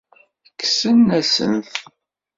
[0.59, 1.73] Kksen-asen-t.